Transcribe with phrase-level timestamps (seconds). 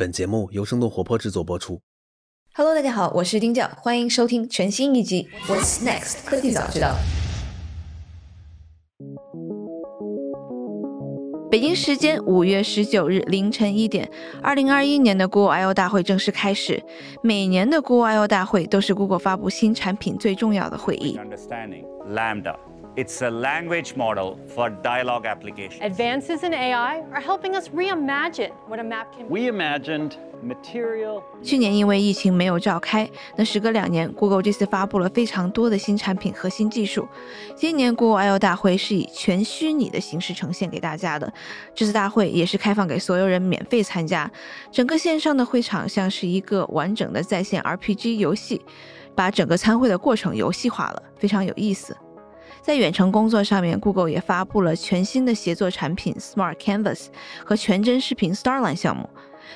[0.00, 1.78] 本节目由生动活泼制作播出。
[2.54, 6.88] Hello，大家好，我是丁教，欢迎收听全新一集《What's Next 科技早知道》。
[11.50, 14.10] 北京时间五月十九日凌晨一点，
[14.42, 16.82] 二零二一年的 Google I/O 大会正式开始。
[17.22, 21.18] 每年的 Google I/O 大会都是 Google 发布新产品最重要的会议。
[21.18, 22.56] understanding, Lambda.
[22.96, 25.80] It's a language model for dialogue application.
[25.80, 29.32] Advances in AI are helping us reimagine what a map can be.
[29.32, 37.06] We imagined material 去年因为疫情没有召开，那时隔两年，Google 这次发布了非常多的新产品和新技术。
[37.54, 41.32] 今年 Google I/O 大会是以全虚拟的形式呈现给大家的，
[41.72, 44.28] 这次大会也是开放给所有人免费参加。
[44.72, 48.60] 整个线上的会场像是一个完整的在线 RPG 游戏，
[49.14, 51.96] 把整个参会的过程游戏化了，非常有意思。
[52.62, 57.06] 在远程工作上面，Google 也发布了全新的协作产品 Smart Canvas
[57.44, 59.08] 和全真视频 Starline 项目。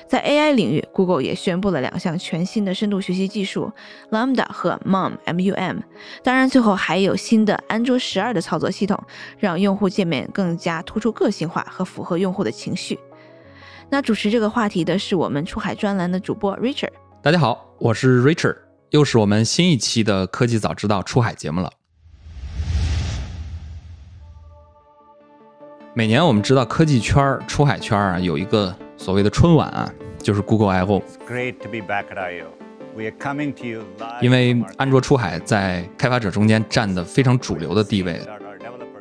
[0.07, 3.71] 在 AI 领域，Google 也宣布了两项全新的深度学习技术
[4.11, 5.81] Lambda 和 MUM（MUM）。
[6.21, 9.01] 当然，最后还有新的安卓十二的操作系统，
[9.37, 12.99] 让用户界面更加突出个性化和符合用户的情绪。
[13.89, 16.91] 那主持这个话题的是我们出海专栏的主播 Richard。
[17.21, 18.57] 大家好，我是 Richard，
[18.89, 21.71] 又是我们新一期的科技早知道出海节目了。
[25.97, 29.89] 每年我们知道科技圈儿、出海圈儿啊，有一个所谓的春晚啊，
[30.21, 31.01] 就是 Google I/O。
[31.25, 32.47] great to be back at I/O.
[32.97, 33.81] We are coming to you
[34.21, 38.19] 因为安卓出海在开发者中间占的非常主流的地位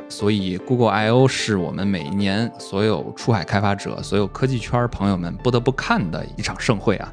[0.08, 7.12] 所以 Google I/O 是我们每一年所有出海开发者、所有科技圈朋友们不得不看的一场盛会啊。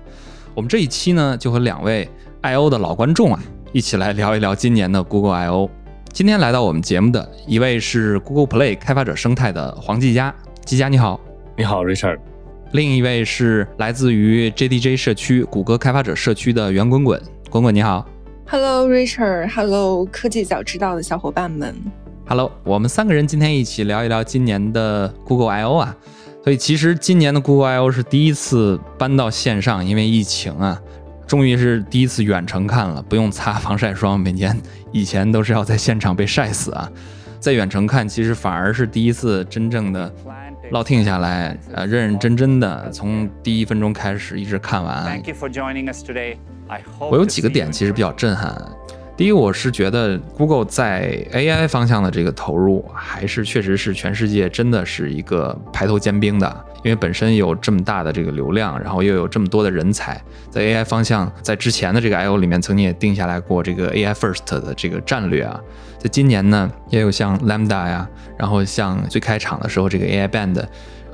[0.54, 2.08] 我们这一期呢，就和两位
[2.42, 3.40] I/O 的老观众啊，
[3.72, 5.72] 一起来聊一聊今年的 Google I/O。
[6.14, 10.34] 今天来到我们节目的一位是 Google Play 开发者生态的黄继佳，
[10.66, 11.20] 继佳你好。
[11.58, 12.20] 你好，Richard。
[12.74, 18.06] 另一位是来自于 JDJ 社区谷歌开发者社区的袁滚滚，滚滚你好。
[18.46, 21.74] Hello Richard，Hello 科技早知道的小伙伴们。
[22.28, 25.96] Hello，我们三个人今天一起聊一聊今年的 Google I/O 啊。
[26.44, 30.82] 所以其实今年的 Google I/O 是第一次搬到线上，因为疫情啊，
[31.28, 34.56] 终于是第一次远程看了，不用擦防晒霜，每年
[34.92, 36.92] 以前都是要在现场被晒死啊。
[37.40, 40.14] 在远程看，其实反而是第一次真正的
[40.70, 45.06] 落听下来，呃，认认真真的从第一分钟开始一直看完。
[45.06, 46.36] Thank you for joining us today.
[47.00, 48.56] 我有几个点其实比较震撼。
[49.18, 65.60] 第一，我是觉得 Google 在 AI 方向的这个投入，还是确实是全世界真的是一个排头尖兵的，因为本身有这么大的这个流量，然后又有这么多的人才，在 AI 方向，在之前的这个 I/O 里面，曾经也定下来过这个 AI First 的这个战略啊。
[65.98, 70.66] 在今年呢，也有像 Lambda 呀，然后像最开场的时候这个 AI Band。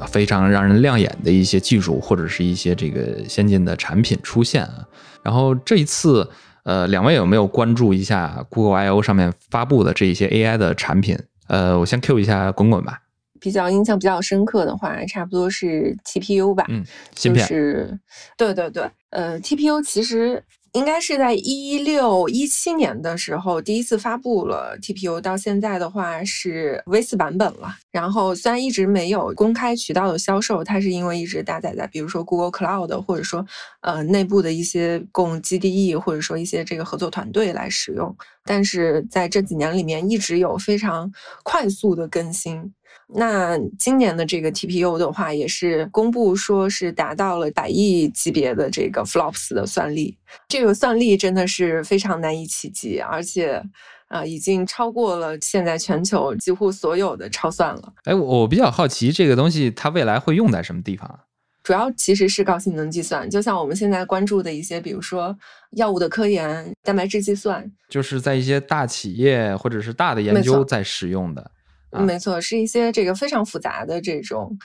[0.09, 4.85] 非常让人亮眼的一些技术或者是一些这个先进的产品出现啊。
[5.23, 6.29] 然后这一次，
[6.65, 11.17] 呃，两位有没有关注一下 Google I/O 上面发布的这一些 AI 的产品？
[11.47, 12.99] 呃，我先 Q 一下滚滚吧。
[13.39, 16.65] 比较印象比较深刻的话，差不多是 TPU 吧。
[16.69, 16.83] 嗯，
[17.15, 17.99] 就，是
[18.37, 20.43] 对对对，呃，TPU 其实
[20.73, 27.73] 应该是在一六一七年的时候第一次发布了 TPU，到现在的话是 V 四版本了。
[27.91, 33.43] 然后虽然一直没有公开渠道的销售，它是因为一直搭载在比如说 Google Cloud 或者说
[33.81, 38.15] 呃内部的一些供 GDE 或者说一些这个合作团队来使用。
[38.43, 41.11] 但是在这几年里面，一直有非常
[41.43, 42.73] 快速的更新。
[43.15, 53.63] 那今年的这个 TPU 的话，也是公布说是达到了百亿级别的这个 flops 的算力，这个算力真的是非常难以企及，而且。
[54.09, 57.93] 啊、已经超过了现在全球几乎所有的超算了。
[58.05, 61.19] 哎，我我比较好奇这个东西它未来会用在什么地方啊？
[61.61, 65.37] 主要其实是高性能计算，就像我们现在关注的一些，比如说
[65.71, 71.51] 药物的科研、蛋白质计算，就是在一些大企业或者是大的研究在使用的。
[71.91, 74.57] 啊没错，是一些这个非常复杂的这种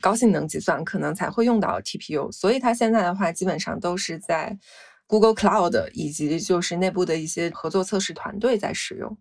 [0.00, 2.32] 高性能计算，可能才会用到 TPU。
[2.32, 4.56] 所以它现在的话，基本上都是在
[5.06, 9.14] Google Cloud 以及就是内部的一些合作测试团队在使用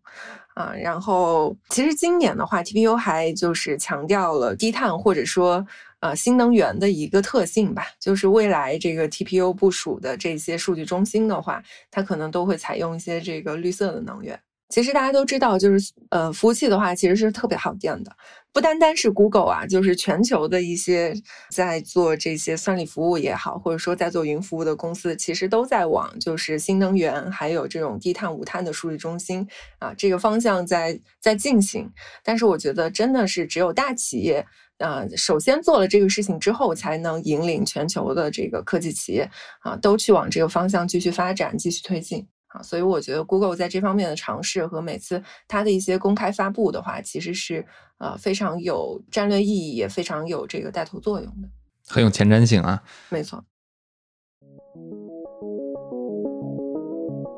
[0.55, 0.73] 啊。
[0.73, 5.65] 然后，其实今年的话，TPU 还就是强调了低碳或者说
[5.99, 11.61] 呃新能源的一个特性吧，就是未来这个 TPU 部署的这些数据中心的话，
[11.91, 14.39] 它可能都会采用一些这个绿色的能源。
[14.69, 18.15] 其实大家都知道，就是呃，服务器的话其实是特别耗电的，
[18.53, 21.13] 不单单是 Google 啊，就是全球的一些
[21.49, 29.47] 在做这些算力服务也好，或者说在做云服务的公司，其实都在往就是新能源还有这种低碳无碳的数据中心
[29.79, 31.91] 啊这个方向在在进行。
[32.23, 34.45] 但是我觉得真的是只有大企业
[34.77, 39.29] 呃，首先做了这个事情之后，才能引领全球的这个科技企业
[39.61, 42.61] 啊，都去往这个方向继续发展、继续推进啊。
[42.61, 47.65] 所以我觉得 Google 在这方面的尝试和每次它的一些公开发布的话，其实是
[47.97, 51.47] 呃非常有战略意义，也非常有这个带头作用的，
[51.87, 52.83] 很有前瞻性啊。
[53.09, 53.43] 没错。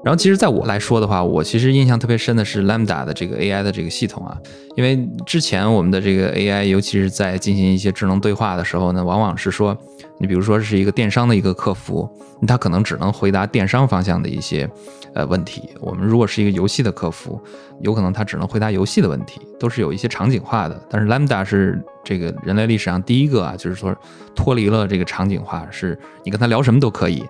[0.03, 4.35] 然后，其实，在我来说的话，我其实印象特别深的是 Lambda 的这个 AI 的这个系统啊，
[4.75, 9.77] 因为之前我们的这个 AI，尤其是在进行一些智能对话的时候呢，往往是说，
[10.21, 12.07] 你比如说是一个电商的一个客服，
[12.47, 14.69] 他可能只能回答电商方向的一些
[15.15, 17.41] 呃问题；我们如果是一个游戏的客服，
[17.79, 20.79] 有可能他只能回答游戏的问题，都是有一些场景化的。
[20.91, 23.95] 但是 Lambda 是这个人类历史上第一个啊，就是说
[24.35, 27.25] 脱离了这个场景化，是你跟他聊什么都可以。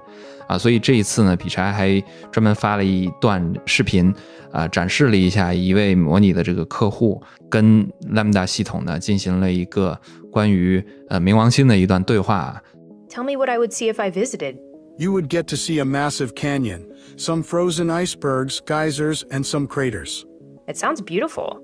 [0.49, 4.13] 啊，所以这一次呢，比柴还专门发了一段视频，
[4.51, 9.97] 啊，展示了一下一位模拟的这个客户跟 Lambda 系统呢进行了一个
[10.29, 12.61] 关于呃冥王星的一段对话。
[13.10, 14.58] Tell me what I would see if I visited.
[14.98, 16.86] You would get to see a massive canyon,
[17.16, 20.24] some frozen icebergs, geysers, and some craters.
[20.66, 21.60] It sounds beautiful.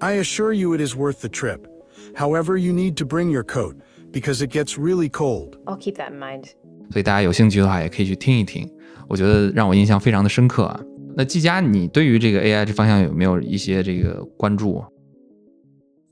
[0.00, 1.66] I assure you it is worth the trip.
[2.14, 3.76] However, you need to bring your coat
[4.12, 5.56] because it gets really cold.
[5.66, 6.54] I'll keep that in mind.
[6.90, 8.70] 所以大家有兴趣的话，也可以去听一听。
[9.08, 10.80] 我觉得让我印象非常的深刻啊。
[11.16, 14.84] 那季佳，你对于这个 AI 这方向有没有一些这个关注？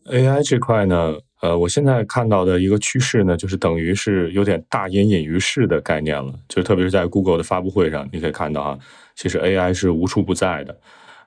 [0.06, 6.33] AI 这块呢， 呃，我现在看到的一个趋势呢，就是等于是有点大隐隐于市的概念了。
[6.47, 8.79] 就特别是在 Google 的发布会上，你可以看到哈，
[9.15, 10.77] 其实 AI 是无处不在的。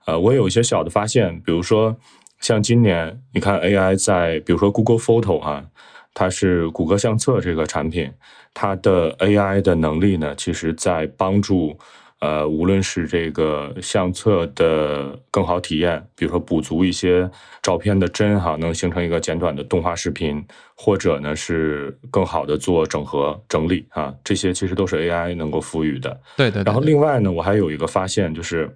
[0.05, 1.97] 呃，我有一些小的发现，比如说
[2.41, 5.65] 像今年，你看 AI 在，比如说 Google Photo 哈，
[6.13, 8.13] 它是谷歌相册这个产品。
[8.55, 11.79] 它的 AI 的能力呢，其实在帮助，
[12.23, 17.29] 呃，无论是这个相册的更好体验，比如说补足一些
[17.61, 20.41] 照片的帧哈，能形成一个简短的动画视频，
[20.77, 26.17] 或者呢是更好的做整合整理啊，这些其实都是 AI 能够赋予的。
[26.37, 26.63] 对对。
[26.63, 28.71] 然后另外呢，我还有一个发现，就是，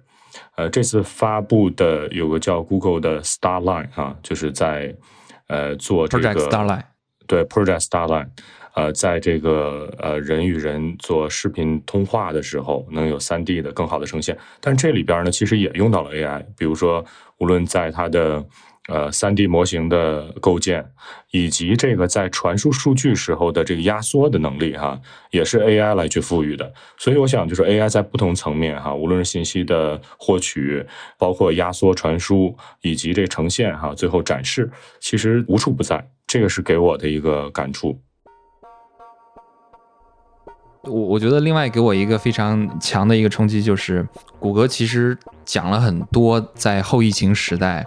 [0.57, 4.93] 呃，这次发布的有个叫 Google 的 Starline 哈，就是在，
[5.47, 6.83] 呃，做这个 Project Starline，
[7.25, 8.27] 对 Project Starline。
[8.77, 14.37] 呃，在这个呃人与人做视频通话的时候，能有三 D 的更好的呈现。
[14.61, 17.03] 但这里边呢，其实也用到了 AI，比如说，
[17.39, 18.45] 无论在它的
[18.87, 20.85] 呃三 D 模型的构建，
[21.31, 25.01] 以及这个在传输数据时候的这个压缩的能力，哈，
[25.31, 26.71] 也是 AI 来去赋予的。
[26.99, 30.85] 所以我想，就是 AI 在不同层面，哈，无论是信息的获取，
[31.17, 34.69] 包括压缩传输，以及这呈现，哈，最后展示，
[34.99, 36.07] 其实无处不在。
[36.27, 37.99] 这个是给我的一个感触。
[40.89, 44.07] 我我觉得另外给我一个非常强的一个冲击就是，
[44.39, 47.85] 谷歌其实讲了很多在后疫情时代，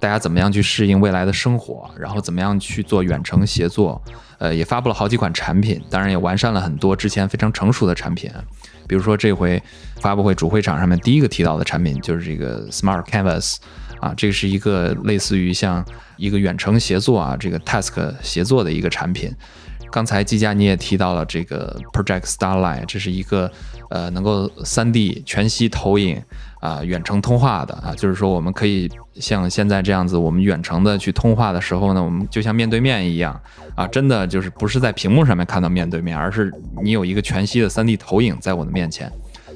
[0.00, 4.02] 大家怎么样去适应未来的生活，然后怎么样去做远程协作，
[4.38, 8.30] 呃，也发布了好几款产品，当然也完善了很多之前非常成熟的产品，
[8.86, 9.62] 比如说这回
[10.00, 13.56] 发布会主会场上面第一个提到的产品就是这个 Smart Canvas，
[14.00, 15.84] 啊，这是一个类似于像
[16.16, 19.34] 一个远程协作啊，这个 Task 协作的一个产品。
[19.90, 23.50] 刚才季佳你也提到了这个 Project Starline，这是一个
[23.90, 26.22] 呃能够 3D 全息投影
[26.60, 33.40] 啊远程通话的啊，就是说我们可以像现在这样子，我们远程的去通话的时候呢，我们就像面对面一样
[33.74, 36.52] 啊，真的就是不是在屏幕上面看到面对面，而是
[36.82, 39.10] 你有一个全息的 3D 投影在我的面前。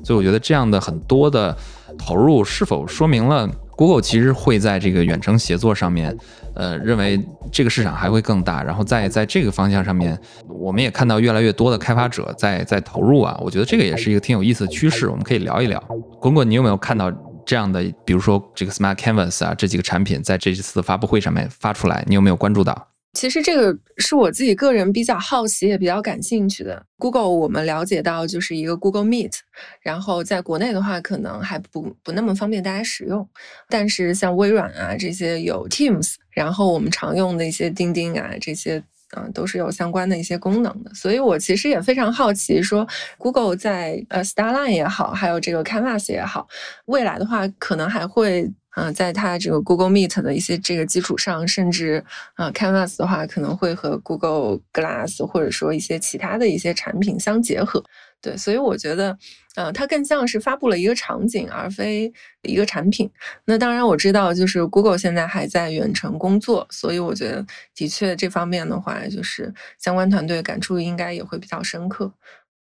[0.05, 1.57] 所以我觉得这样的很多的
[1.97, 6.17] 投入，是否说明了 Google 其实会在这个远程协作上面？
[6.55, 7.19] 呃，认为
[7.51, 13.39] 这个市场还会更大，然后在在这个方向上面，我们也看到越来越多的开发者在在投入啊。
[13.41, 15.83] 我觉得这个也是一个挺有意思的趋势，我们可以聊一聊。
[16.21, 17.11] 滚滚，你有没有看到
[17.47, 22.92] 这样的，比如说这个 Smart Canvas 啊，这几个产品在这次发布会上面发出来，你有没有关注到？
[23.13, 26.83] 其实这个是我自己个人比较好奇也比较感兴趣的。
[26.97, 29.35] Google 我们了解到就是一个 Google Meet，
[29.83, 33.29] 然后在国内的话可能还不不那么方便大家使用，
[33.69, 38.83] 但是像微软啊这些有 Teams，然后我们常用的一些钉钉啊这些，
[39.15, 40.93] 嗯，都是有相关的一些功能的。
[40.95, 42.87] 所以我其实也非常好奇，说
[43.19, 46.49] Google 在呃 Starline 也好，还有这个 Canvas 也好，
[46.87, 48.51] 未来的话可能还会。
[48.77, 57.83] 嗯，在它这个 Google Meet 的一些这个基础上，甚至啊 Canvas 的话，可能会和 Google Glass 或者说一些其他的一些产品相结合。
[58.23, 59.19] 对，所以我觉得，
[59.57, 62.13] 呃，它更像是发布了一个场景，而非
[62.43, 63.11] 一个产品。
[63.45, 72.13] 那当然我知道，就是 Google 现在还在远程工作，所以我觉得的确这方面的话，就是相关团队感触应该也会比较深刻。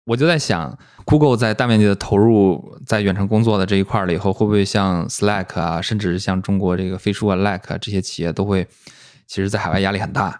[0.05, 8.67] 我就在想，Google 在大面积的投入在远程工作的这一块了以后，会不会像 Slack 啊，甚至像中国这个飞书啊、Lack 这些企业都会，
[9.27, 10.37] 其实在海外压力很大。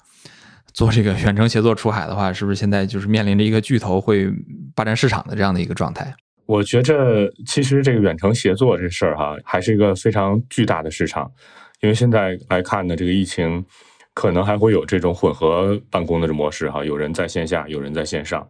[0.74, 4.29] 做这个远程协作出海的话，是不是现在就是面临着一个巨头会
[4.75, 6.13] 霸占市场的这样的一个状态？
[6.46, 11.32] 我觉着其实这个远程协作这事儿哈，还是一个非常巨大的市场，
[11.79, 13.63] 因为现在来看呢，这个疫情
[14.13, 18.46] 可能还会有这种混合办公的模式哈，有人在线下，有人在线上。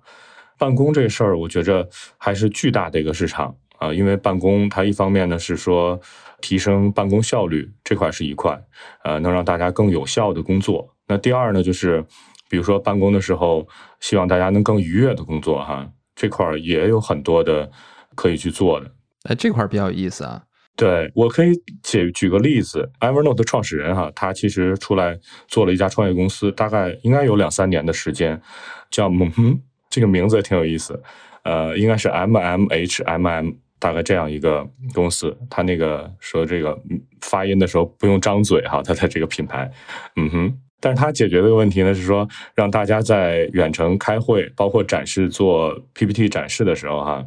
[0.64, 1.86] 办公这事儿，我觉着
[2.18, 6.00] 还是巨大的一个市场啊，因为办公它一方面呢是说
[6.40, 8.58] 提升办公效率这块是一块，
[9.04, 10.88] 呃，能让大家更有效的工作。
[11.06, 12.02] 那第二呢，就是
[12.50, 13.68] 比如说办公的时候，
[14.00, 15.86] 希望大家能更愉悦的工作哈。
[16.16, 17.70] 这块儿也有很多的
[18.16, 18.90] 可以去做的，
[19.24, 20.44] 哎，这块儿比较有意思啊。
[20.78, 21.52] 对我可以
[21.84, 28.42] 举举个例子，Evernote 创始人哈，他其实出来做了一家创业公司，大概应该有两三年的时间，
[28.90, 29.62] 叫嗯，
[29.94, 31.00] 这个名字也挺有意思，
[31.44, 35.38] 呃，应该是 M M H M M，大概这样一个公司。
[35.52, 36.76] 他那个说这个
[37.22, 39.72] 发音的时候不用张嘴哈，他的这个品牌，
[40.16, 40.58] 嗯哼。
[40.80, 47.24] 但是他解决的问题呢，是说让大家在远程开会，包括展示做 PPT 展示的时候，哈，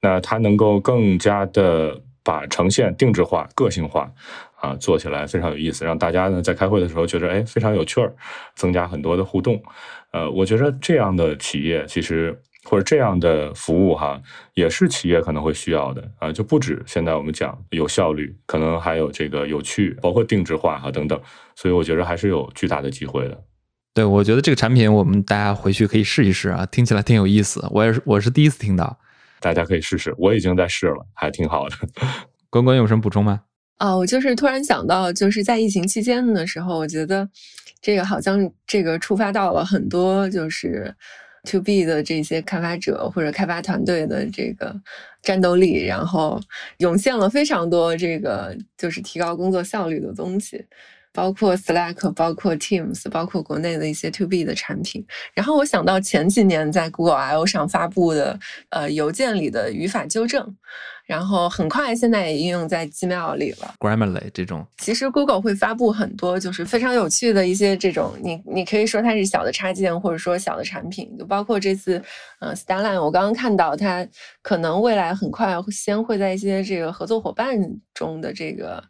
[0.00, 2.00] 那他能够更加的
[2.30, 4.08] 把呈现定制化、个性化，
[4.60, 8.14] 啊，做起来非常有意思，让大家呢在开会的时候觉得哎非常有趣儿，
[8.54, 9.60] 增加很多的互动。
[10.12, 12.40] 呃，我觉得这样的企业其实。
[12.62, 14.20] 或者这样的服务哈，
[14.52, 21.18] 也是企业可能会需要的啊，就不止现在我们讲有效率，可能还有这个有趣，包括定制化哈等等，
[21.56, 23.42] 所以我觉得还是有巨大的机会的。
[23.94, 27.66] 对，我觉得这个产品我们大家回去可以试一试啊，听起来挺有意思。
[27.70, 28.98] 我也是，我是第一次听到，
[29.40, 31.76] 大家可以试试，我已经在试了，还挺好的。
[32.50, 33.40] 关关有什么补充吗？
[33.78, 37.28] 啊，我就是突然想到，就是在疫情期间的时候，我觉得
[37.80, 40.94] 这个好像这个触发到了很多就是。
[41.44, 44.78] To B 的这些开发者或者开发团队的这个
[45.22, 46.38] 战斗力，然后
[46.80, 50.62] 涌现了非常多这个就是提高工作效率的东西。
[51.12, 55.04] 包括 Slack，包括 Teams，包括国内的一些 To B 的产品。
[55.34, 58.38] 然后我想到前几年在 Google I/O 上发布的
[58.70, 60.56] 呃邮件里的语法纠正，
[61.06, 63.74] 然后很快现在也应用在 Gmail 里了。
[63.80, 71.16] Grammarly 这种，其实 Google 会发布很多就是非常有趣的一些这种，你你可以说它是小的插件，或者说小的产品。
[71.18, 72.00] 就包括这次
[72.38, 74.06] 呃 Starline，我刚刚看到它
[74.42, 77.58] 可能未来很快先会在一些这个合作伙伴
[77.92, 78.80] 中的这个。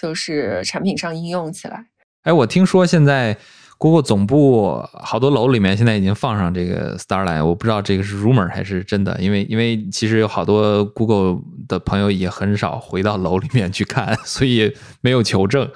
[0.00, 1.86] 就是产品上应用起来。
[2.22, 3.36] 哎，我听说现在
[3.78, 15.68] Google 总部好多楼里面现在已经放上这个 Starline，我不知道这个是 rumor 还是真的，因为因为其实有好多 Google 的朋友也很少回到楼里面去看， 所以没有求证。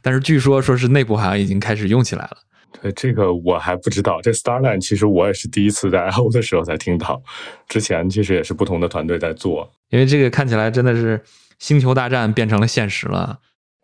[0.00, 2.36] 但是据说说是内部好像已经开始用起来了。
[2.80, 4.20] 对，这个我还不知道。
[4.22, 7.22] 这 Starline 其实我也是第一次在 I/O 的时候才听到，
[7.68, 9.70] 之前其实也是不同的团队在做。
[9.90, 11.22] 因为这个看起来真的是
[11.58, 13.38] 星球大战变成了现实了。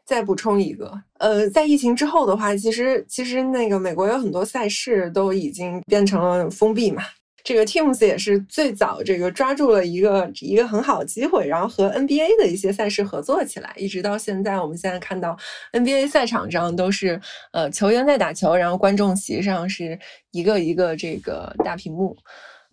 [0.09, 7.03] 再补充一个，呃，在疫情之后的话，其实其实那个美国有很多赛事都已经变成了封闭嘛。
[7.45, 15.37] 这个 Teams 也是最早这个抓住了一个一个很好的机会，然后和 NBA 的一些赛事合作起来，一直到现在，我们现在看到
[15.73, 17.21] NBA 赛场上都是
[17.53, 19.99] 呃球员在打球，然后观众席上是
[20.31, 22.17] 一个一个这个大屏幕，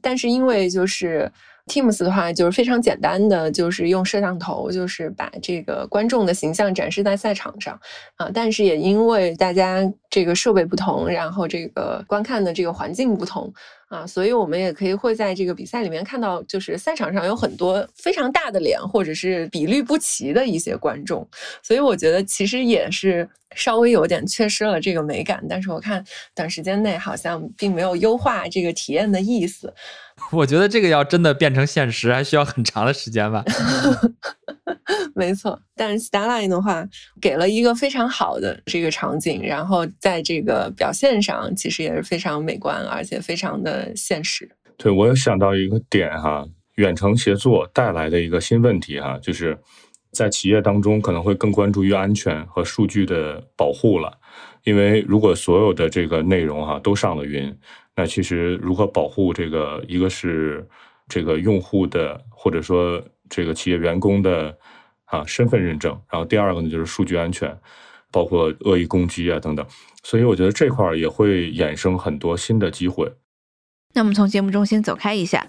[0.01, 1.29] 但是因为就是。
[1.67, 7.79] Teams 的话就是非常简单的，就是用摄像头，就是把这个观众的形象展示在赛场上
[8.17, 8.29] 啊。
[8.33, 13.53] 但是也因为大家这个设备不同，然后这个观看的这个环境不同。
[13.87, 21.25] 啊，所以我们也可以会在这个比赛里面看到，就是赛场上有很多非常大的脸，或者是比率不齐的一些观众。
[21.61, 25.41] 所以我觉得其实也是稍微有点缺失了这个美感。
[25.47, 26.03] 但是我看
[26.33, 29.71] 短时间内好像并没有优化这个体验的意思。
[30.31, 33.43] 我觉得这个要真的变成现实，还需要很长的时间吧。
[35.13, 36.85] 没错，但是 Starline 的话
[37.21, 44.49] 给了一个非常好的这个场景，然后在这个表现上其实也是非常美观，而且非常的现实。
[44.77, 46.45] 对我有想到一个点哈，
[46.75, 49.57] 远程协作带来的一个新问题哈，就是
[50.11, 54.17] 在企业当中可能会更关注于安全和数据的保护了，
[54.63, 57.57] 因为如果所有的这个内容哈都上了云，
[57.95, 60.67] 那其实如何保护这个一个是
[61.07, 64.57] 这个用户的，或者说这个企业员工的。
[65.07, 67.55] 啊，身份认证，然后第二个呢就是数据安全，
[68.11, 69.63] 包括恶意攻击啊等等，
[70.03, 73.13] 所以我觉得这块儿也会衍生很多新的机会。
[73.93, 75.47] 那我们从节目中先走开一下。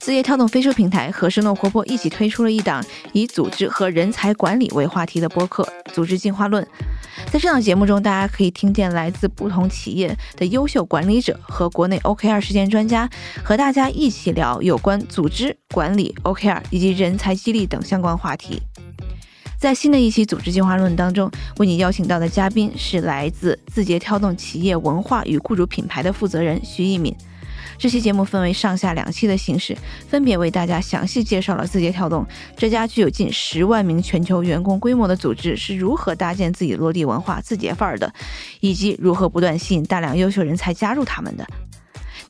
[0.00, 5.62] 字节跳动飞书平台和生动活泼一起推出了一档以组织和人才管理为话题的播客
[5.92, 6.64] 《组织进化论》。
[7.30, 13.08] 在这档节目中，大家可以听见来自不同企业的优秀管理者和国内 OKR 实践专家，
[13.42, 18.62] 和大家一起聊有关组织管理、OKR 以及人才激励等相关话题。
[19.58, 27.12] 在新的一期组织进化论当中，为你邀请到的嘉宾是来自字节跳动企业文化与雇主品牌的负责人徐一敏。
[27.76, 29.76] 这期节目分为上下两期的形式，
[30.08, 38.12] 分别为大家详细介绍了字节跳动这家具有近十万名全球员工规模的组织是如何搭建自己落地文化、字节范儿的，
[38.60, 41.46] 以及如何不断吸引大量优秀人才加入他们的。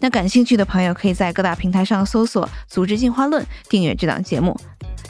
[0.01, 4.59] 那感兴趣的朋友可以在各大平台上搜索“组织进化论”，订阅这档节目。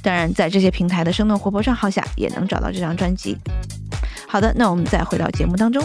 [0.00, 3.36] 当然，在这些平台的生动活泼账号下，也能找到这张专辑。
[4.26, 5.84] 好的，那我们再回到节目当中。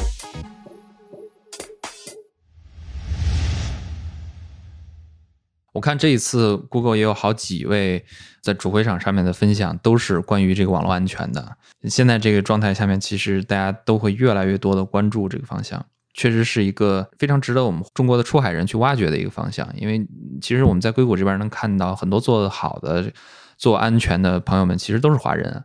[5.74, 8.06] 我看这一次 Google 也有好几位
[8.42, 11.58] 在主会场上面的分享，都是关于这个网络安全的。
[11.90, 19.68] 现在这个状态下面，其实大家都会越来越多的关注这个方向，确实是一个非常值得我们中国的出海人去挖掘的一个方向。
[19.76, 20.08] 因为
[20.40, 23.12] 其实我们在硅谷这边能看到很多做的好的、
[23.58, 25.64] 做安全的朋友们，其实都是华人，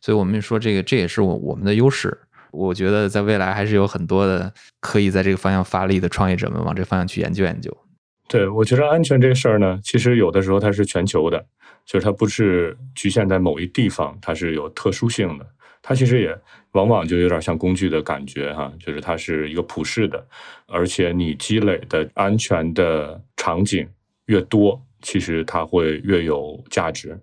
[0.00, 2.16] 所以我们说这个这也是我我们的优势。
[2.52, 4.50] 我觉得在未来还是有很多的
[4.80, 7.76] 可以在这个方向发力的创业者们往这方向去研究研究。
[8.28, 11.42] 对，我觉得安全这事儿呢，其实有的时候它是全球的，
[11.86, 15.46] 就是它不是局限在某一地方，它是有特殊性的。
[15.80, 16.38] 它其实也
[16.72, 20.22] 往往就有点像工具的感觉哈，就是它是一个普世的，
[20.66, 23.88] 而且你积累的安全的场景
[24.26, 27.18] 越多，其实它会越有价值。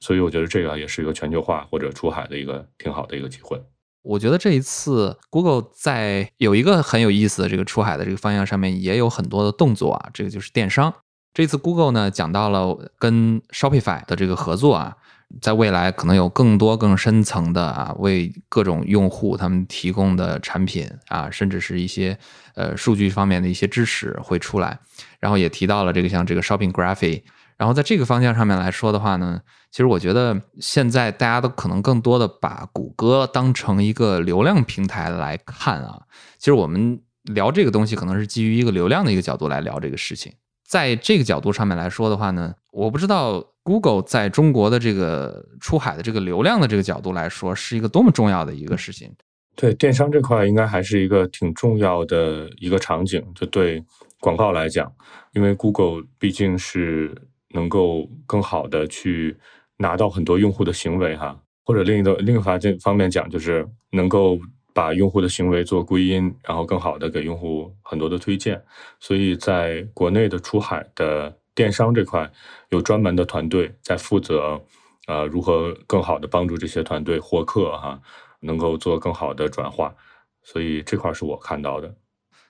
[0.00, 3.60] 所以我觉得这个也是一个全球化或者出海的一个挺好的一个机会。
[4.06, 10.94] 我觉得这一次 Google 在有一个很有意思的这个出海的这个方向上面也有很多的动作啊，这个就是电商。
[11.34, 14.96] 这次 Google 呢讲到了跟 Shopify 的这个合作啊，
[15.42, 22.16] 在未来可能有更多更深层的啊，为各种用户他们提供的产品啊，甚至是一些
[22.54, 24.78] 呃数据方面的一些支持会出来。
[25.18, 27.22] 然后也提到了这个像这个 Shopping Graphy。
[27.58, 36.02] 然后在这个方向上面来说的话呢，其实我觉得现在大家都可能更多的把谷歌当成一个流量平台来看啊。
[36.36, 40.30] 其实我们聊这个东西，可能是基于一个流量的一个角度来聊这个事情。
[40.68, 49.10] 在这个角度上面来说的话呢，我不知道 Google 在中国的这个出海的这个流量的这个角度来说，是一个多么重要的一个事情。
[49.54, 53.24] 对电商这块，应该还是一个挺重要的一个场景。
[53.34, 53.82] 就对
[54.20, 54.92] 广告来讲，
[55.32, 57.14] 因为 Google 毕竟是。
[57.56, 59.34] 能够更好的去
[59.78, 64.38] 拿到很多用户的行为哈，或者另一个另一方这方面讲，就是能够
[64.74, 68.62] 把用户的行为做归因，然后更好的给用户很多的推荐。
[69.00, 72.30] 所以在国内的出海的电商这块，
[72.68, 74.60] 有专门的团队在负责，
[75.06, 77.98] 呃，如何更好的帮助这些团队获客哈，
[78.40, 79.94] 能够做更好的转化。
[80.42, 81.94] 所以这块是我看到的。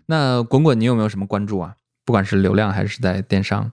[0.06, 1.76] 那滚滚，你有没有什么关注啊？
[2.04, 3.72] 不管是流量还是在电商？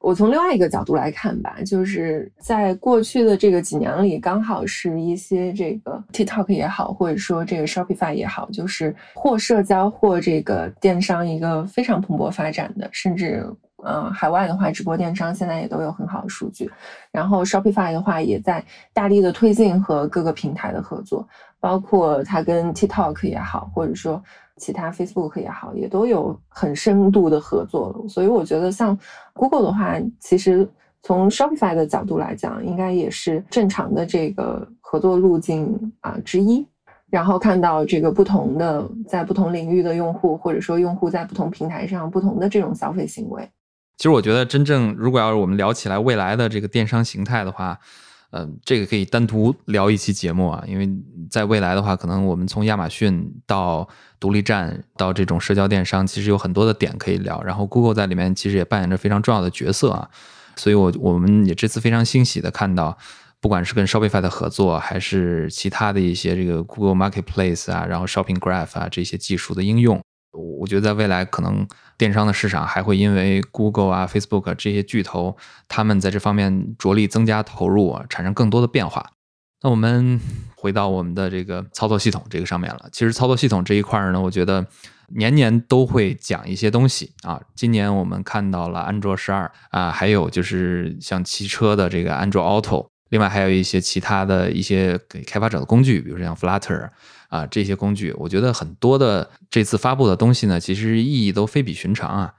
[0.00, 13.46] 我从另外一个角度来看吧，就是在过去的这个几年里，刚好是一些这个 TikTok 也好，或者说这个 Shopify 也好，就是或社交或这个电商一个非常蓬勃发展的，甚至
[13.84, 16.70] 嗯海外的话，直播电商现在也都有很好的数据。
[17.10, 21.26] 然后 Shopify 的话，也在大力的推进和各个平台的合作，
[21.58, 24.22] 包括它跟 TikTok 也好，或者说。
[24.56, 28.98] 其他 Facebook 也好，也都有很深度的合作，所以我觉得像
[29.32, 30.68] Google 的话，其实
[31.02, 36.66] 从 Shopify 的角度来讲，应该也是正常的这个合作路径啊之一。
[37.08, 43.48] 然后看到这个不同的在不同领域的用户，或者说用户在不同平台上不同的这种消费行为。
[44.00, 47.78] 其实我觉得，真正如果要是我们聊起来未来的这个电商形态的话，
[48.30, 50.88] 嗯，这个可以单独聊一期节目啊，因为
[51.28, 53.86] 在未来的话，可能我们从亚马逊到
[54.18, 57.42] 独立站到这种社交电商，其实有很多的点可以聊。
[57.42, 60.08] 然后 Google 在里面其实也扮演着非常重要的角色啊，
[60.56, 62.96] 所以我我们也这次非常欣喜的看到，
[63.38, 70.00] 不管是跟 Shopify 的合作，还是其他的一些这个 Google Marketplace 啊，然后 Shopping Graph 啊这些技术的应用，
[70.32, 71.66] 我觉得在未来可能。
[72.00, 75.36] 电商的市场还会因为 Google 啊、Facebook 这些巨头，
[75.68, 79.04] 他们在这方面着力增加投入啊，产生更多的变化。
[79.60, 80.18] 那我们
[80.56, 82.88] 回到我们的这个操作系统这个上面了。
[82.90, 84.66] 其实操作系统这一块呢，我觉得
[85.08, 87.38] 年年都会讲一些东西啊。
[87.54, 96.88] 今年我们看到了安卓十二啊，还有就是像汽车的这个安卓 Auto，另外还有一些其他的一些给开发者的工具，比如像 Flutter。
[97.30, 102.34] 啊，这些工具，我觉得很多的这次发布的东西呢，其实意义都非比寻常啊。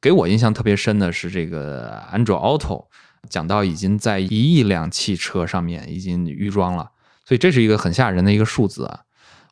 [0.00, 2.84] 给我印象特别深的是这个安卓 Auto，
[3.28, 6.90] 讲到已经在一亿辆汽车上面已经预装了，
[7.24, 9.00] 所以这是一个很吓人的一个数字啊。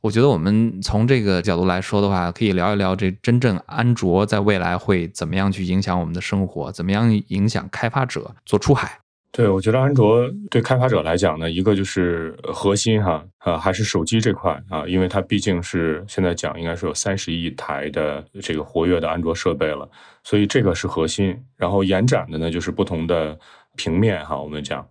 [0.00, 9.00] 我觉得我们从这个角度来说的话，可以聊一聊这真正安卓在未来会怎么样去影响我们的生活，怎么样影响开发者做出海。
[9.36, 19.90] 对，我觉得安卓对开发者来讲呢，一个就是核心哈，啊，还是手机这块啊，因为它毕竟是现在讲应该是有三十亿台的这个活跃的安卓设备了，
[20.22, 21.36] 所以这个是核心。
[21.56, 23.36] 然后延展的呢，就是不同的
[23.74, 24.86] 平面哈，我们讲，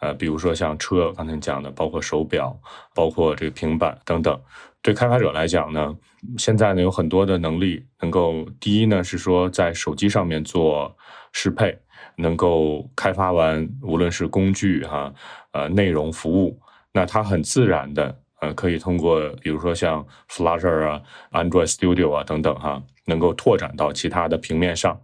[0.00, 2.54] 呃，比如说像车，刚才讲的，包括手表，
[2.94, 4.38] 包括这个平板等等。
[4.82, 5.96] 对开发者来讲呢，
[6.36, 10.94] 现在呢有很多的能力，能够第一呢是说在手机上面做
[11.32, 11.78] 适配。
[12.16, 15.12] 能够开发完，无论是工具哈，
[15.52, 16.58] 呃，内容服务，
[16.92, 21.02] 那它很自然的，呃，可以通过比如说像 Flutter 啊、
[21.32, 24.98] Android Studio 啊等等哈，能够拓展到其他的平面上。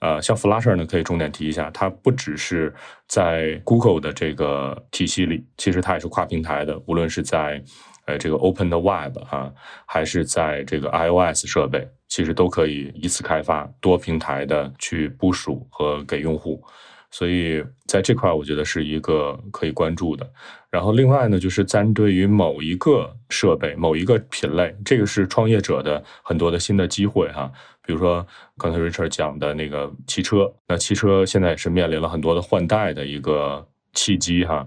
[0.00, 2.74] 呃，像 Flutter 呢，可以重点提一下，它不只是
[3.08, 7.62] 在 Google 的这个体系里，其实它也是跨平台的，无论是在
[8.06, 9.52] 呃这个 Open 的 Web 哈，
[9.84, 11.86] 还是在这个 iOS 设备。
[12.08, 16.62] 其实都可以一次开发多平台的去部署和给用户，
[17.10, 20.24] 所以在这块我觉得是一个可以关注的。
[20.70, 27.50] 然后另外呢，就是针对于某一个设备、某一个品类，这个是创业者的很多的新的机会哈。
[27.84, 28.24] 比如说
[28.56, 34.64] 刚才 Richard 讲的那个汽车，那汽车现在也是面临了很多的换代的一个契机哈。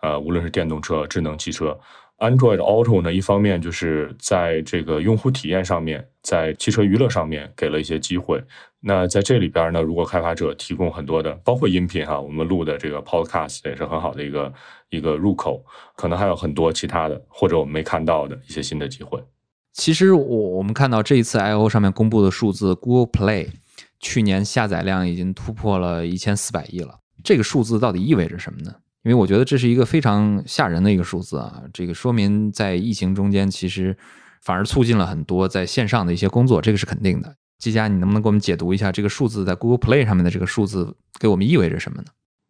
[0.00, 1.78] 呃，无论是电动车、智能汽车。
[2.18, 8.42] Android Auto 呢，一方面就是在这个用户体验上面，在汽车娱乐上面给了一些机会。
[8.80, 14.52] 那在这里边呢，如果开发者提供很多的，包括音频哈，我们录的这个 Podcast 也是很好的一个
[14.90, 15.64] 一个入口。
[15.96, 19.22] 可能还有很多其他的，或者我们没看到的一些新的机会。
[19.72, 23.48] 其实我我们看到这一次 I/O 上面公布的数字，Google Play
[24.00, 26.98] 去年下载量已经突破了一千四百亿了。
[27.22, 28.74] 这个数字到底意味着什么呢？
[29.08, 31.62] 因为我觉得这是一个非常吓人的一个数字啊！
[31.72, 33.96] 这个说明在疫情中间，其实
[34.42, 37.34] 反而促进了很多在线上的一些工作，这个是肯定的。
[37.58, 42.08] 季佳，你能不能给我们解读一下这个数字在 Google Play 上面的这个数字给我们意味着什么呢？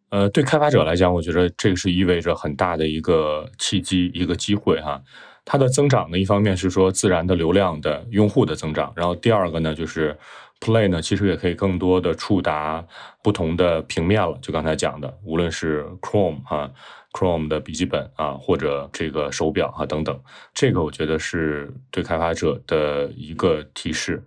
[0.09, 5.01] 呃，对开发者来讲，我觉得这个是意味着很大的一个契机、一个机会哈。
[5.45, 10.17] 它的增长呢，一方面是说自然的流量的用户的增长，然后第二个呢就是。
[10.59, 12.85] Play 呢，其实也可以更多的触达
[13.23, 14.37] 不同的平面了。
[14.41, 16.69] 就刚才讲的，无论是 Chrome 哈
[17.13, 20.19] ，Chrome 的笔记本啊，或者这个手表啊等等，
[20.53, 24.21] 这个我觉得是对开发者的一个提示，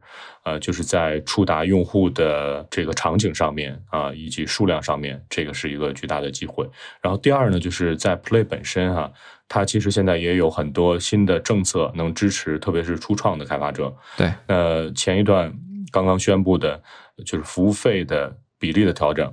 [0.44, 6.66] 呃，就是在触达用户的这个场景上面啊，以及数量上面，这个是一个巨大的机会。
[7.02, 9.12] 然后第二呢，就是在 Play 本身哈，
[9.48, 13.94] 它其实现在也有很多新的政策能支持，特别是初创的开发者。
[14.16, 15.52] 对，呃，前一段。
[15.92, 16.82] 刚刚宣布的，
[17.24, 19.32] 就是服务费的比例的调整，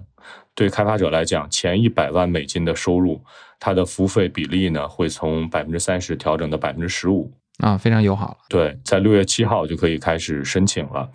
[0.54, 3.24] 对开发者来讲，前一百万美金的收入，
[3.60, 8.38] 它的服务费比例呢，会从百分之三十调整到百分之十五啊，非常友好了。
[8.50, 11.10] 对，在六月七号就可以开始申请了，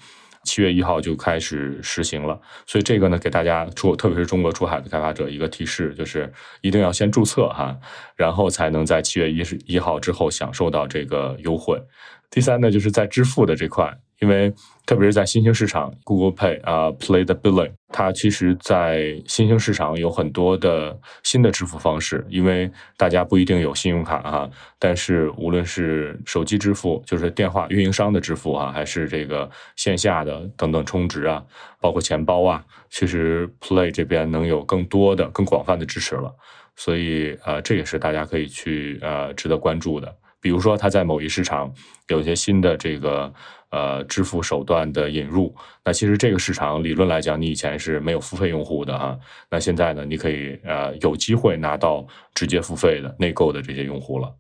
[0.45, 2.41] 七月一号就开始实行了。
[2.67, 7.77] 所以这个呢，给大家出，特别是中国出海的开发者一个提示，就是一定要先注册哈，
[8.17, 11.83] 然后才能在七月一十一号之后享受到这个优惠。
[12.31, 13.99] 第三呢，就是在支付的这块。
[14.25, 14.51] 因为
[14.87, 22.25] 特别是在新兴市场，Google Pay 啊，Play the Billing，它其实，在新兴市场有很多的新的支付方式。
[22.31, 31.45] 因为大家不一定有信用卡哈，但是无论是手机支付，就是电话运营商的支付啊，还是这个线下的等等充值啊，
[31.79, 36.35] 包括钱包啊，其实 Play 这边能有更多的、更广泛的支持了。
[36.77, 40.17] 所以呃，这也是大家可以去呃值得关注的。
[40.45, 41.73] 比如说，它在某一市场
[42.09, 43.33] 有一些新的这个。
[43.71, 45.53] 呃，支付手段的引入，
[45.85, 49.19] 那其实这个市场理论来讲，你以前是没有付费用户的哈，
[49.51, 54.33] 那现在呢，你可以呃有机会拿到直接付费的内购的这些用户了。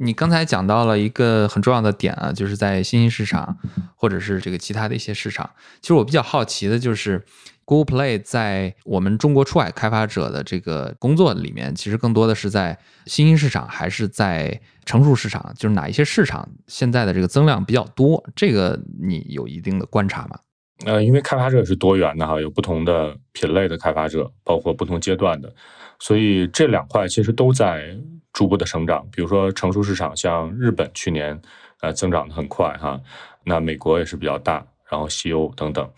[0.00, 3.56] 你刚才讲到了一个很重要的点啊，就是在新兴市场
[3.94, 5.48] 或者是这个其他的一些市场，
[5.80, 7.24] 其实我比较好奇的就是。
[7.66, 15.54] Google Play 在我们中国出海开发者的这个工作里面，其实更多的是在新兴市场还是在成熟市场？
[15.56, 18.24] 就是哪一些市场现在的这个增量比较多？
[18.34, 20.36] 这个你有一定的观察吗？
[20.84, 25.54] 呃，因为开发者是多元的哈，有不同的品类的开发者，包括不同阶段的，
[26.00, 27.96] 所以这两块其实都在
[28.32, 29.06] 逐步的成长。
[29.12, 31.40] 比如说成熟市场，像日本去年
[31.80, 33.00] 呃增长的很快哈，
[33.44, 35.90] 那美国也是比较大，然后西欧等等。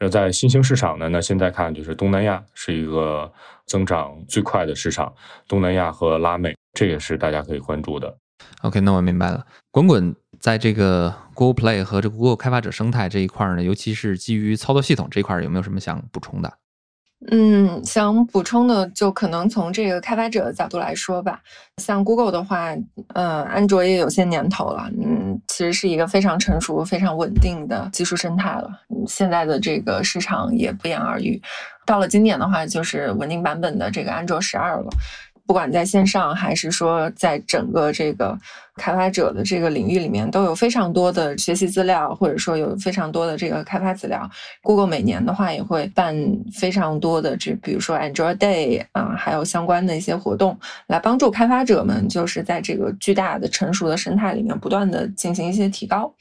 [0.00, 1.08] 那在新兴市场呢？
[1.08, 3.32] 那现在看就是东南亚是一个
[3.64, 5.14] 增长最快的市场，
[5.46, 8.14] 东南亚和拉美，这也是大家可以关注的。
[8.62, 9.46] OK，那我明白了。
[9.70, 16.52] 滚滚在这个 Google Play 和这 Google 开发者生态这一块呢，尤其是基于操作系统这一块，有没有什么想补充的？
[17.30, 21.40] 嗯，想补充的就可能从这个开发者的角度来说吧，
[21.78, 22.74] 像 Google 的话，
[23.14, 28.68] 呃，安卓也有些年头了，嗯，其实是一个非常成熟、非常稳定的技术生态了。
[29.06, 31.40] 现在的这个市场也不言而喻，
[31.86, 34.90] 到了今年的话，就是稳定版本的这个安卓十二了。
[35.46, 38.38] 不管在线上还是说在整个这个
[38.76, 44.28] 开发者的这个领域里面，都有非常多的学习资料，或者说有非常多的这个开发资料。
[44.62, 46.16] Google 每年的话也会办
[46.52, 56.12] 非常多的这，比如说 Android Day 啊，还有相关的一些活动，来帮助开发者们就是在这个巨大的成熟的生态里面不断的进行一些提高。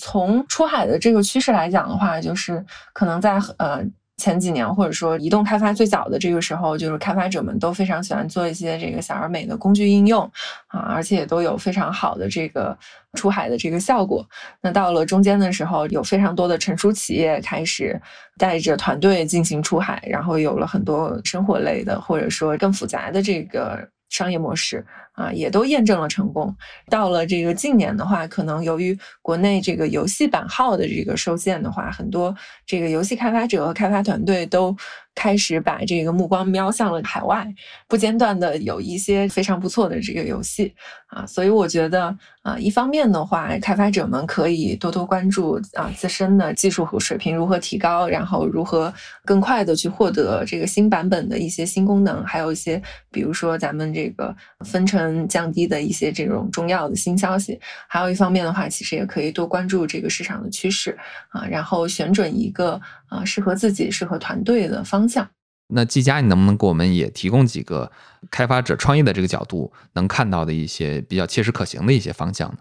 [0.00, 3.84] 从出海的这个趋势来讲的话，就是可能在呃。
[4.20, 10.30] 前几年，或者说移动开发最早的这个时候，就是开发者们都非常喜欢做一些这个小而美的工具应用
[10.66, 12.76] 啊，而且也都有非常好的这个
[13.14, 14.24] 出海的这个效果。
[14.60, 17.98] 那到了中间的时候，有非常多的成熟企业开始
[18.36, 24.84] 带着团队进行出海，然后有了很多生活类的，或者说更复杂的这个商业模式。
[25.20, 26.56] 啊，也都验证了成功。
[26.88, 34.74] 到了这个近年的话，可能由于国内这个游戏版号的这个受限的话，很多这个游戏开发者和开发团队都
[35.14, 37.46] 开始把这个目光瞄向了海外，
[37.86, 40.72] 不间断的有一些非常不错的这个游戏
[41.08, 41.26] 啊。
[41.26, 48.90] 所以我觉得啊，一方面的话，开发者们可以多多关注啊自身的技术和水平如何提高，然后如何
[49.26, 52.80] 更快的去获得这个新版本的一些新功能，还有一些
[53.10, 55.09] 比如说咱们这个分成。
[55.28, 60.96] 降低的一些这种重要的新消息，还有一方面的话，其实也可以多关注这个市场的趋势
[61.30, 65.28] 啊，然后选准一个啊适合自己、适合团队的方向。
[65.72, 67.92] 那季佳，你能不能给我们也提供几个
[68.30, 72.58] 开发者创业的这个角度能看到的一些比较切实可行的一些方向呢？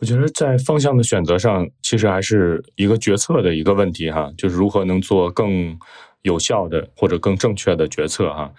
[0.00, 5.78] 我觉得在方向的选择上，其实还是一个决策的一个问题哈，就是如何能做更
[6.22, 8.52] 有效的或者更正确的决策哈。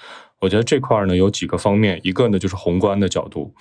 [0.43, 3.55] 我觉得这块呢有几个方面，一个呢就是宏观的角度，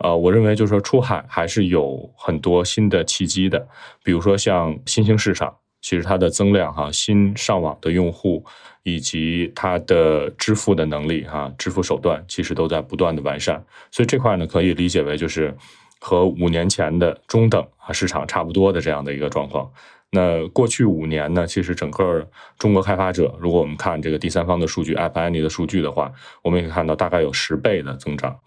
[0.00, 3.66] 呃，我认为就是说出海还是有很多新的契机的，
[4.04, 8.44] 比如说像新兴市场，其实它的增量哈，新上网的用户
[8.82, 15.56] 以及它的支付的能力哈，支付手段其实都在不断的完善，所以这块呢可以理解为就是
[15.98, 19.72] 和五年前的中等啊市场差不多的这样的一个状况。
[20.12, 22.26] 那过去五年呢，其实整个
[22.58, 26.10] 中国开发者，如果我们看这个第三方的数据，App Annie 的数据的话，
[26.42, 28.38] 我们也可以看到大概有十倍的增长。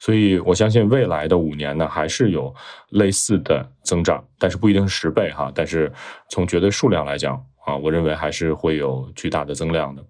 [0.00, 2.52] 所以我相信未来的五年呢，还是有
[2.88, 5.52] 类似的增长，但是不一定是十倍哈。
[5.54, 5.92] 但是
[6.30, 10.02] 从绝对数量来讲啊，我认为还是会有巨大的增量的。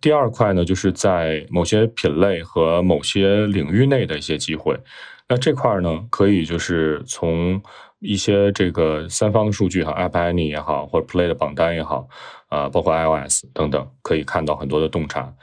[0.00, 4.78] 第二块呢，就是在某些品类和某些领域内的一些机会。
[5.26, 7.62] 那这块呢，可以就是从。
[8.04, 12.06] 一些这个三方的数据哈，App Annie 也好，或者 Play 的榜单也好，
[12.48, 15.34] 啊，包括 iOS 等等，可以看到很多的洞察。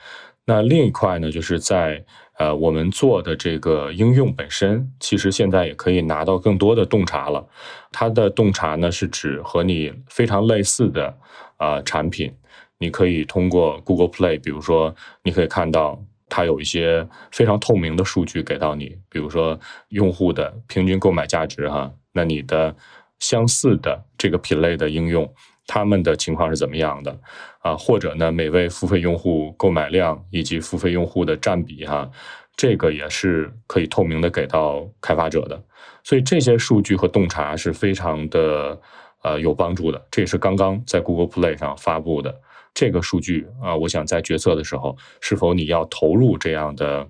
[0.46, 2.04] 那另一块呢，就是在
[2.38, 7.44] 呃我们做的这个应用本身，其实现在也可以拿到更多的洞察了。
[7.92, 11.18] 它的洞察呢，是指和你非常类似的
[11.58, 12.32] 啊产品，
[12.78, 14.94] 你可以通过 Google Play，比如说
[15.24, 21.92] 你可以看到它有一些非常透明的数据给到你，比如说用户的平均购买价值哈。
[22.14, 22.76] 那你的
[23.20, 25.32] 相似的这个品类的应用，
[25.68, 27.18] 他们的情况是怎么样的
[27.60, 27.76] 啊？
[27.78, 32.10] 或者呢，每位付费用户购买量以及付费用户的占比哈，
[32.58, 35.64] 这个也是可以透明的给到开发者的。
[36.04, 38.80] 所以这些数据和洞察是非常的
[39.22, 40.06] 呃有帮助的。
[40.10, 42.36] 这也是刚刚在 Google Play 上发布的
[42.74, 43.76] 这个数据啊。
[43.76, 47.08] 我想在决策的时候，是否你要投入这样的？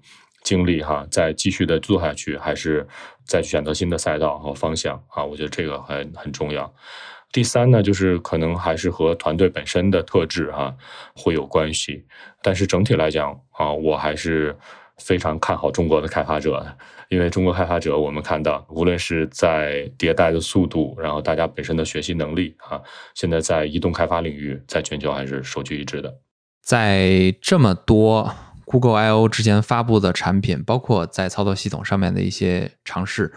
[0.51, 2.85] 精力哈，再继续的做下去，还是
[3.23, 5.23] 再选择新的赛道和方向啊？
[5.23, 6.69] 我觉得这个很很重要。
[7.31, 10.75] 第三呢，就是可能还是和团队本身的特质哈
[11.15, 12.05] 会有关系。
[12.41, 14.53] 但是整体来讲啊，我还是
[14.97, 22.81] 非常看好中国的开发者的，因为中国开发者我们看到，无论是在迭代的速度，然后大家本身的学习能力啊，
[23.15, 26.13] 现在在移动开发领域，在全球还是首屈一指的。
[26.61, 28.29] 在这么多。
[28.71, 33.33] Google I/O 之前发布的产品，包括在操作系统上面的一些尝试，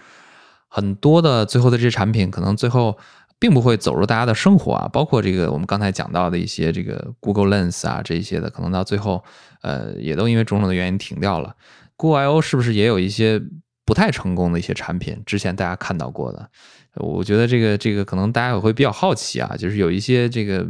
[0.69, 2.97] 很多的最后的这些产品，可能最后
[3.41, 4.89] 并不会走入大家的生活啊。
[4.93, 9.25] 包括这个我们刚才讲到的一些这个 Google Lens 啊，这一些的，可能到最后，
[9.63, 11.57] 呃，也都因为种种的原因停掉了。
[11.97, 13.43] Google I/O 是不是也有一些
[13.85, 15.21] 不太成功的一些产品？
[15.27, 16.49] 之前大家看到过的？
[16.97, 20.65] 我觉得这个这个可能大家也会比较好奇啊，就是有一些这个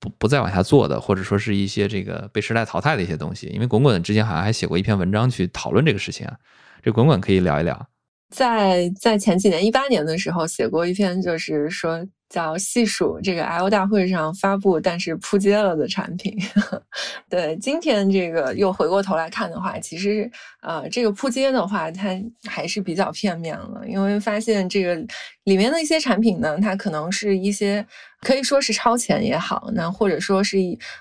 [0.00, 3.46] 不不再往下做的，或者说是一些这个被时代淘汰的一些东西。
[3.48, 6.36] 因为滚滚之前好像还写过一篇文章去讨论这个事情啊，
[6.82, 7.88] 这滚滚可以聊一聊。
[8.30, 16.36] 在在前几年一八年的时候写过一篇，就是说叫细数这个 I/O 大会上发布但是扑街了的产品。
[17.30, 20.28] 对，今天这个又回过头来看的话，其实
[20.62, 24.96] 呃，这个扑街的话，它还是比较片面了，因为发现这个
[25.44, 27.86] 里面的一些产品呢，它可能是一些。
[28.20, 30.56] 可以说是超前也好，那或者说是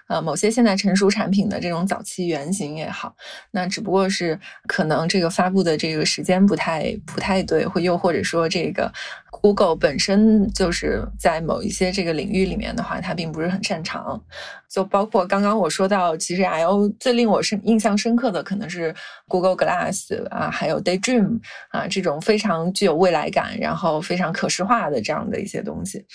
[0.10, 3.16] 呃某些现在成熟产品的这种早期原型也好，
[3.52, 8.92] 那只不过是可能这个发布的这个时间不太不太对，或又或者说这个
[9.32, 14.22] Google 本身就是在某一些这个领域里面的话，它并不是很擅长。
[14.70, 18.94] 就包括刚刚我说到，其实 I/O 最令我深印象深刻的可能是
[19.30, 26.06] Google Glass 啊，还有 Daydream 啊这种非常具有未来感，然后非常可视化的这样的一些东西。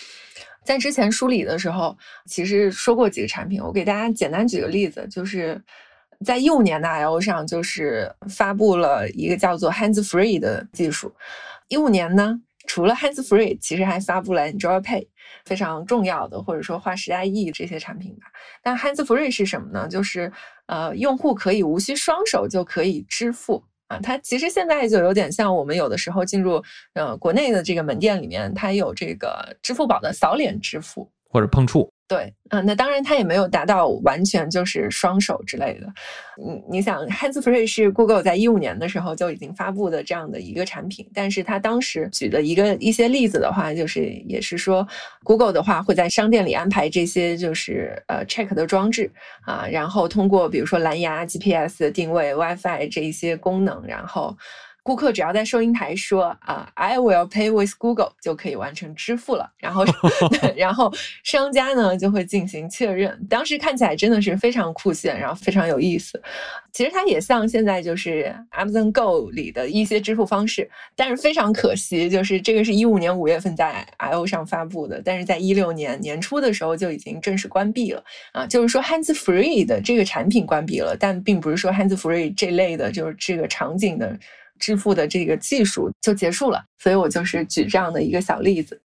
[0.64, 5.58] 在之前梳理的时候，其实说过几个产品，我给大家简单举个例子，就是
[6.26, 11.14] 在一五年的 I/O 上，就是发布了一个叫做 Hands Free 的技术。
[11.68, 15.08] 一五年呢，除了 Hands Free，其实还发布了 Enjoy Pay，
[15.46, 18.26] 非常重要的或者说划时代意义这些产品吧。
[18.62, 19.88] 但 Hands Free 是什么呢？
[19.88, 20.30] 就是
[20.66, 23.64] 呃，用户可以无需双手就可以支付。
[23.88, 26.62] 啊，它其实现在就有点像我们有的时候进入
[26.94, 31.90] 呃国内的这个门店里面，它有这个支付宝的扫脸支付或者碰触。
[32.08, 35.86] 对，嗯，那当然它也没有达到完全就是双手之类的。
[36.38, 44.88] 你你想，Hands Free 是 Google 在一五年的时候就已经发布的这样的一个产品，但是它当时举的一个一些例子的话，就是也是说
[45.22, 49.10] Google 的话会在商店里安排这些就是呃 check 的装置
[49.42, 54.34] 啊，然后通过比如说蓝牙、GPS 定位、WiFi 这一些功能，然后。
[54.88, 59.46] 顾客只要在收银台说啊，I will pay with Google 就可以完成支付了。
[59.58, 59.84] 然后，
[60.56, 60.90] 然后
[61.22, 63.26] 商家呢就会进行确认。
[63.28, 66.18] 当时看起来真的是非常酷炫，然后非常有意思。
[66.72, 78.46] 其实它也像现在就是 Amazon Go 里的一些支付方式，但是非常可惜，就是这个是一五年五月份在 I/O 上发布的，但是在一六年年初的时候就已经正式关闭了啊。
[78.46, 84.18] 就是说 Hands Free 的这个产品关闭了，但并不是说 Hands Free 这类的，就是这个场景的。
[84.58, 88.80] 支付的这个技术就结束了，所以我就是举这样的一个小例子。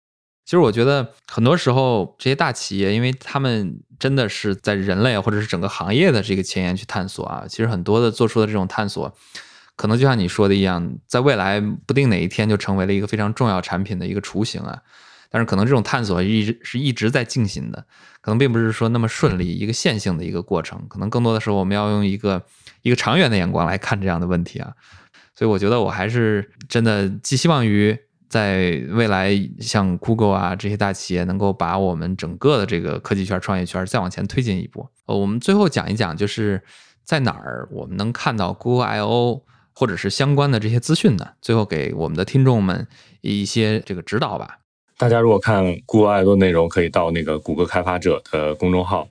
[0.44, 7.44] 其实我觉得很多时候这些大企业，因为他们真的是在人类或者是整个行业的这个前沿去探索啊。
[7.48, 9.14] 其实很多的做出的这种探索，
[9.76, 14.82] 可能就像你说的一样，在未来不定哪一天就成为了一个非常重要产品的一个雏形啊。
[15.30, 17.86] 但是可能这种探索一直是一直在进行的，
[18.20, 20.84] 可能并不是说那么顺利一个线性的一个过程。
[20.88, 22.42] 可能更多的时候我们要用一个
[22.82, 24.74] 一个长远的眼光来看这样的问题啊。
[25.42, 34.88] 所以我觉得我还是真的寄希望于在未来，像 Google 啊这些大企业能够把我们整个的这个科技圈、创业圈再往前推进一步。
[35.06, 36.62] 呃，我们最后讲一讲，就是
[37.02, 39.42] 在哪儿我们能看到 Google I/O
[39.74, 41.30] 或者是相关的这些资讯呢？
[41.40, 42.86] 最后给我们的听众们
[43.20, 44.60] 一些这个指导吧。
[44.96, 49.08] 大家如果看 Google I/O 内容，可以到那个谷歌开发者的公众号，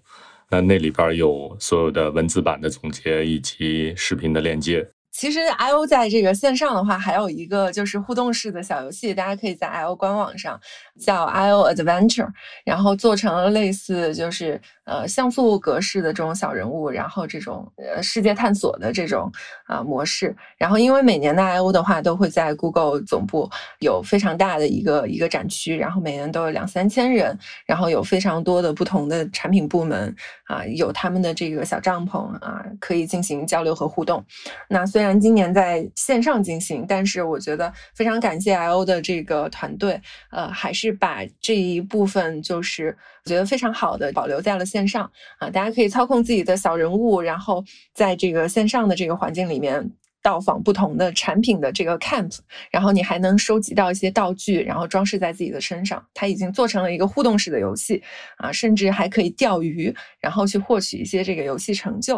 [0.50, 4.91] 那那里边有所有的文字版的总结以及视频的链接。
[5.12, 10.60] 其实 I O 在这个线上的话，还有一个就是互动式的小游戏，大家可以在 I O 官网上
[11.00, 12.30] 叫 I O Adventure，
[12.63, 19.32] 然后做成了类似就是呃像素格式的这种小人物，然后这种呃世界探索的这种
[19.65, 20.36] 啊模式。
[20.58, 30.15] 然后因为每年的 I O 的话，都会在 Google 总部有非常大的一个一个展区，然后每年都有两三千人，然后有非常多的不同的产品部门
[30.46, 34.24] 啊，有他们的这个小帐篷啊，可以进行交流和互动。
[34.67, 49.91] 那虽然今年在线上进行，但是我觉得非常感谢 I O 的这个团队，呃，还是把这一部分就是我觉得非常好的保留在了线上啊，大家可以操控自己的小人物，然后在这个线上的这个环境里面。
[50.21, 52.38] 到访不同的产品的这个 camp，
[52.69, 56.03] 然后你还能收集到一些道具，然后装饰在自己的身上。
[56.13, 58.01] 它已经做成了一个互动式的游戏
[58.38, 62.17] 啊，甚至还可以钓鱼，然后去获取一些这个游戏成就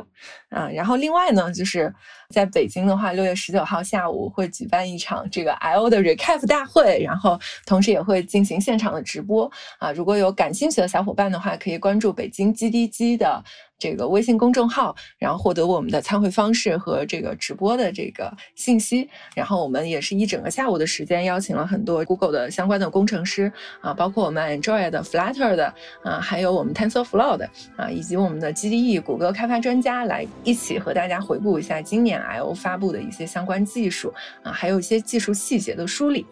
[0.50, 0.68] 啊。
[0.70, 1.94] 然后另外呢，就是
[2.30, 9.92] 在北京的话，六月十九号下午会举办一场这个 I O 的 recap 大会，然后同时也会进行现场的直播啊。
[9.92, 13.44] 如果有感兴趣的小伙伴的话，可以关注北京 GDG 的。
[13.84, 19.10] 这个微信公众号，然后获得我们的参会方式和这个直播的这个信息。
[19.36, 36.26] 然后我们也是一整个下午的时间，邀请了很多 Google 的相关的工程师啊，包括我们 Android 的、Flutter 的啊，还有我们 TensorFlow 的啊，以及我们的 GDE 谷歌开发专家来一起和大家回顾一下今年 I/O 发布的一些相关技术啊，还有一些技术细节的梳理。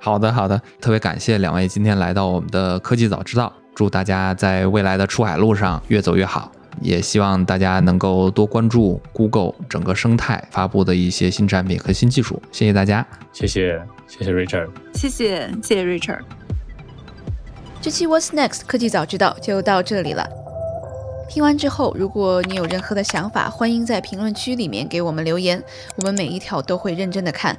[0.00, 6.50] 好的，好的，特别感谢两位今天来到我们的科技早知道，祝大家在未来的出海路上越走越好。
[6.80, 12.42] 也希望大家能够多关注 Google 整个生态发布的一些新产品和新技术。
[12.52, 16.20] 谢谢大家，谢谢，谢谢 Richard，谢谢，谢谢 Richard。
[17.80, 20.28] 这期 What's Next 科技早知道就到这里了。
[21.28, 25.62] 听完之后，如果你有任何的想法，欢迎在评论区里面给我们留言，
[25.96, 27.58] 我们每一条都会认真的看。